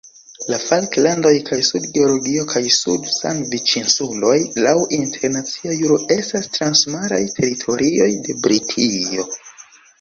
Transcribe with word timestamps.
La 0.51 0.57
Falklandoj 0.61 1.33
kaj 1.49 1.59
Sud-Georgio 1.67 2.45
kaj 2.53 2.63
Sud-Sandviĉinsuloj 2.77 4.33
laŭ 4.69 4.73
internacia 4.99 5.77
juro 5.83 6.01
estas 6.19 6.51
transmaraj 6.59 7.23
teritorioj 7.39 8.13
de 8.27 8.41
Britio. 8.49 9.31